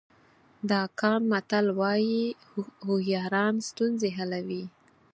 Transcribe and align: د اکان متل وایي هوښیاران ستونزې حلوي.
د 0.67 0.69
اکان 0.85 1.19
متل 1.31 1.65
وایي 1.79 2.23
هوښیاران 2.85 3.53
ستونزې 3.69 4.09
حلوي. 4.17 4.63